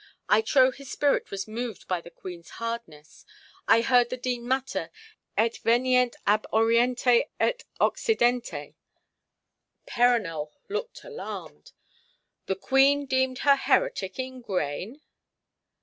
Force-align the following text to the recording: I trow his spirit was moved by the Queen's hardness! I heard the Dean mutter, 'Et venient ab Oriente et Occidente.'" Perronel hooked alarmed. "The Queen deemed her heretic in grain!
I 0.27 0.41
trow 0.41 0.71
his 0.71 0.89
spirit 0.89 1.29
was 1.29 1.47
moved 1.47 1.87
by 1.87 2.01
the 2.01 2.09
Queen's 2.09 2.49
hardness! 2.57 3.23
I 3.67 3.81
heard 3.81 4.09
the 4.09 4.17
Dean 4.17 4.47
mutter, 4.47 4.89
'Et 5.37 5.55
venient 5.63 6.15
ab 6.25 6.47
Oriente 6.51 7.29
et 7.39 7.63
Occidente.'" 7.79 8.73
Perronel 9.85 10.51
hooked 10.67 11.03
alarmed. 11.03 11.73
"The 12.47 12.55
Queen 12.55 13.05
deemed 13.05 13.37
her 13.45 13.55
heretic 13.55 14.17
in 14.17 14.41
grain! 14.41 15.01